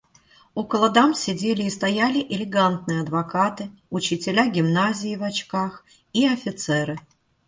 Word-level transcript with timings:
Около 0.61 0.87
дам 0.97 1.11
сидели 1.23 1.63
и 1.65 1.69
стояли 1.77 2.25
элегантные 2.35 3.01
адвокаты, 3.01 3.69
учителя 3.91 4.47
гимназии 4.49 5.15
в 5.15 5.21
очках 5.21 5.85
и 6.11 6.25
офицеры. 6.25 6.97